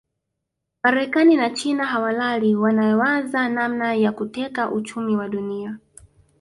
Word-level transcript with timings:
Marekani 0.83 1.35
na 1.35 1.49
China 1.49 1.85
hawalali 1.85 2.55
wanawaza 2.55 3.49
namna 3.49 3.93
ya 3.93 4.11
kuteka 4.11 4.71
uchumi 4.71 5.15
wa 5.17 5.29
Dunia 5.29 5.79